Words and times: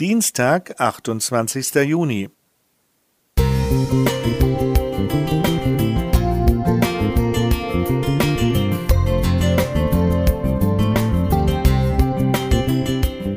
Dienstag, 0.00 0.80
achtundzwanzigster 0.80 1.84
Juni. 1.84 2.28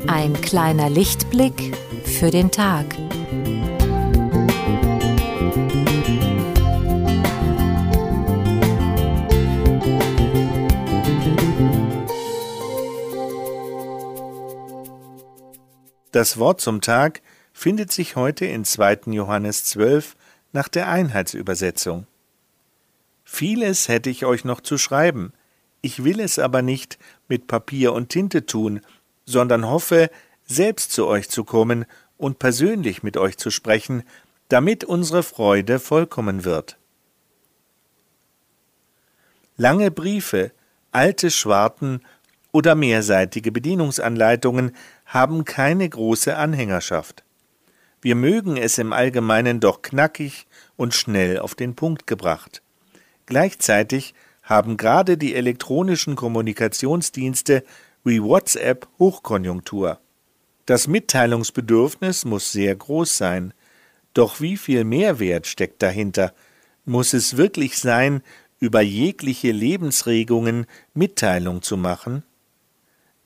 Ein 0.07 0.33
kleiner 0.41 0.89
Lichtblick 0.89 1.77
für 2.03 2.31
den 2.31 2.49
Tag. 2.49 2.85
Das 16.17 16.39
Wort 16.39 16.61
zum 16.61 16.81
Tag 16.81 17.21
findet 17.53 17.91
sich 17.91 18.15
heute 18.15 18.47
in 18.47 18.65
2. 18.65 19.01
Johannes 19.11 19.65
12 19.65 20.15
nach 20.51 20.67
der 20.67 20.89
Einheitsübersetzung. 20.89 22.07
Vieles 23.23 23.87
hätte 23.87 24.09
ich 24.09 24.25
euch 24.25 24.43
noch 24.43 24.61
zu 24.61 24.79
schreiben, 24.79 25.31
ich 25.81 26.03
will 26.03 26.19
es 26.19 26.39
aber 26.39 26.63
nicht 26.63 26.97
mit 27.27 27.45
Papier 27.45 27.93
und 27.93 28.09
Tinte 28.09 28.47
tun, 28.47 28.81
sondern 29.27 29.67
hoffe, 29.69 30.09
selbst 30.43 30.91
zu 30.91 31.05
euch 31.05 31.29
zu 31.29 31.43
kommen 31.43 31.85
und 32.17 32.39
persönlich 32.39 33.03
mit 33.03 33.15
euch 33.15 33.37
zu 33.37 33.51
sprechen, 33.51 34.01
damit 34.49 34.85
unsere 34.85 35.21
Freude 35.21 35.77
vollkommen 35.77 36.45
wird. 36.45 36.77
Lange 39.55 39.91
Briefe, 39.91 40.51
alte 40.91 41.29
Schwarten 41.29 42.01
oder 42.51 42.75
mehrseitige 42.75 43.51
Bedienungsanleitungen 43.51 44.71
haben 45.05 45.45
keine 45.45 45.87
große 45.87 46.35
Anhängerschaft. 46.35 47.23
Wir 48.01 48.15
mögen 48.15 48.57
es 48.57 48.77
im 48.77 48.93
Allgemeinen 48.93 49.59
doch 49.59 49.81
knackig 49.81 50.47
und 50.75 50.93
schnell 50.93 51.39
auf 51.39 51.55
den 51.55 51.75
Punkt 51.75 52.07
gebracht. 52.07 52.61
Gleichzeitig 53.25 54.13
haben 54.43 54.77
gerade 54.77 55.17
die 55.17 55.35
elektronischen 55.35 56.15
Kommunikationsdienste 56.15 57.63
wie 58.03 58.23
WhatsApp 58.23 58.87
Hochkonjunktur. 58.99 59.99
Das 60.65 60.87
Mitteilungsbedürfnis 60.87 62.23
muss 62.25 62.51
sehr 62.51 62.75
groß 62.75 63.17
sein. 63.17 63.53
Doch 64.13 64.39
wie 64.39 64.57
viel 64.57 64.83
Mehrwert 64.83 65.47
steckt 65.47 65.81
dahinter? 65.81 66.33
Muss 66.85 67.13
es 67.13 67.35
wirklich 67.35 67.77
sein, 67.77 68.21
über 68.59 68.81
jegliche 68.81 69.51
Lebensregungen 69.51 70.65
Mitteilung 70.93 71.61
zu 71.61 71.77
machen? 71.77 72.23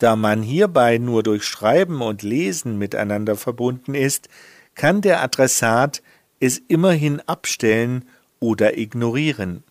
Da 0.02 0.16
man 0.16 0.42
hierbei 0.42 0.98
nur 0.98 1.22
durch 1.22 1.46
Schreiben 1.46 2.02
und 2.02 2.24
Lesen 2.24 2.80
miteinander 2.80 3.36
verbunden 3.36 3.94
ist, 3.94 4.30
kann 4.74 5.02
der 5.02 5.22
Adressat 5.22 6.02
es 6.40 6.58
immerhin 6.58 7.20
abstellen 7.28 8.06
oder 8.40 8.80
ignorieren. 8.80 9.64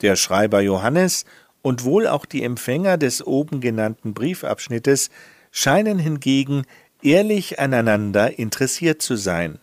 Der 0.00 0.14
Schreiber 0.14 0.60
Johannes 0.60 1.24
und 1.60 1.82
wohl 1.82 2.06
auch 2.06 2.24
die 2.24 2.44
Empfänger 2.44 2.98
des 2.98 3.26
oben 3.26 3.60
genannten 3.60 4.14
Briefabschnittes 4.14 5.10
scheinen 5.50 5.98
hingegen 5.98 6.62
ehrlich 7.02 7.58
aneinander 7.58 8.38
interessiert 8.38 9.02
zu 9.02 9.16
sein. 9.16 9.58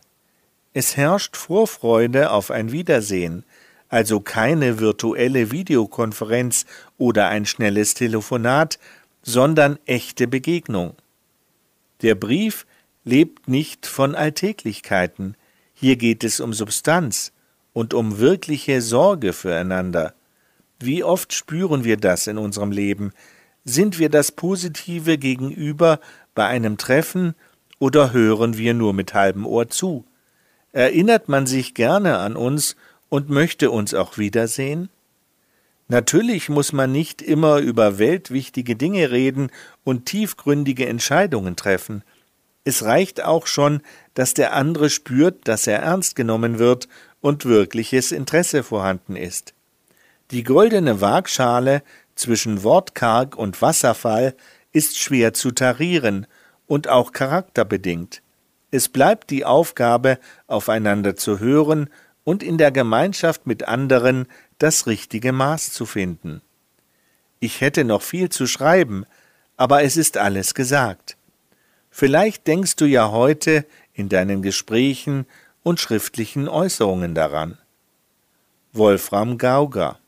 Es 0.74 0.98
herrscht 0.98 1.38
Vorfreude 1.38 2.32
auf 2.32 2.52
ein 2.52 2.74
Wiedersehen, 2.74 3.46
also 3.88 4.20
keine 4.20 4.80
virtuelle 4.80 5.52
Videokonferenz 5.52 6.66
oder 6.98 7.30
ein 7.30 7.46
schnelles 7.46 7.94
Telefonat, 7.94 8.78
sondern 9.22 9.78
echte 9.86 10.28
Begegnung. 10.28 10.96
Der 12.02 12.16
Brief 12.16 12.66
lebt 13.04 13.48
nicht 13.48 13.86
von 13.86 14.16
Alltäglichkeiten, 14.16 15.36
hier 15.74 15.96
geht 15.96 16.24
es 16.24 16.40
um 16.40 16.54
Substanz 16.54 17.32
und 17.74 17.94
um 17.94 18.20
wirkliche 18.20 18.82
Sorge 18.82 19.32
füreinander. 19.32 20.14
Wie 20.80 21.04
oft 21.04 21.34
spüren 21.34 21.84
wir 21.84 21.98
das 21.98 22.28
in 22.28 22.38
unserem 22.38 22.72
Leben? 22.72 23.12
Sind 23.64 24.00
wir 24.00 24.10
das 24.10 24.32
Positive 24.32 25.18
gegenüber 25.18 26.00
bei 26.36 26.48
einem 26.48 26.78
Treffen 26.78 27.36
oder 27.80 28.12
hören 28.14 28.58
wir 28.58 28.74
nur 28.74 28.94
mit 28.94 29.14
halbem 29.14 29.46
Ohr 29.46 29.70
zu? 29.70 30.06
Erinnert 30.72 31.30
man 31.30 31.48
sich 31.48 31.74
gerne 31.74 32.18
an 32.18 32.36
uns 32.36 32.76
und 33.10 33.30
möchte 33.30 33.72
uns 33.72 33.94
auch 33.94 34.18
wiedersehen? 34.18 34.90
Natürlich 35.92 36.50
muss 36.50 36.72
man 36.72 36.92
nicht 36.92 37.20
immer 37.24 37.58
über 37.58 37.98
weltwichtige 37.98 38.76
Dinge 38.76 39.10
reden 39.10 39.52
und 39.84 40.06
tiefgründige 40.06 40.88
Entscheidungen 40.88 41.56
treffen. 41.56 42.04
Es 42.64 42.84
reicht 42.84 43.24
auch 43.24 43.48
schon, 43.48 43.82
dass 44.14 44.36
der 44.36 44.54
andere 44.54 44.92
spürt, 44.92 45.48
dass 45.48 45.66
er 45.66 45.80
ernst 45.80 46.16
genommen 46.16 46.60
wird 46.60 46.88
und 47.22 47.46
wirkliches 47.46 48.12
Interesse 48.12 48.62
vorhanden 48.62 49.16
ist. 49.16 49.56
Die 50.30 50.44
goldene 50.44 51.02
Waagschale 51.02 51.82
zwischen 52.14 52.64
Wortkarg 52.64 53.36
und 53.36 53.60
Wasserfall 53.64 54.36
ist 54.72 55.00
schwer 55.00 55.34
zu 55.34 55.50
tarieren 55.50 56.28
und 56.68 56.88
auch 56.88 57.14
charakterbedingt. 57.14 58.22
Es 58.70 58.90
bleibt 58.90 59.32
die 59.32 59.44
Aufgabe, 59.44 60.20
aufeinander 60.46 61.16
zu 61.16 61.40
hören 61.40 61.90
und 62.24 62.44
in 62.44 62.60
der 62.60 62.70
Gemeinschaft 62.70 63.48
mit 63.48 63.68
anderen 63.68 64.28
das 64.60 64.88
richtige 64.88 65.32
Maß 65.32 65.72
zu 65.72 65.86
finden. 65.86 66.42
Ich 67.40 67.62
hätte 67.62 67.84
noch 67.84 68.02
viel 68.02 68.30
zu 68.30 68.46
schreiben, 68.48 69.06
aber 69.58 69.84
es 69.84 69.98
ist 69.98 70.18
alles 70.18 70.54
gesagt. 70.54 71.18
Vielleicht 71.90 72.48
denkst 72.48 72.76
du 72.76 72.86
ja 72.86 73.12
heute 73.12 73.66
in 73.94 74.10
deinen 74.10 74.42
Gesprächen 74.42 75.26
und 75.64 75.80
schriftlichen 75.80 76.48
Äußerungen 76.48 77.16
daran. 77.16 77.58
Wolfram 78.72 79.38
Gauger 79.38 79.99